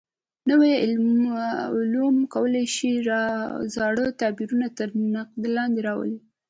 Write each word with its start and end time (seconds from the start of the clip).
نوي 0.49 0.71
علوم 1.77 2.15
کولای 2.33 2.65
شي 2.75 2.91
زاړه 3.75 4.05
تعبیرونه 4.19 4.67
تر 4.77 4.89
نقد 5.15 5.43
لاندې 5.55 5.79
راولي. 5.87 6.17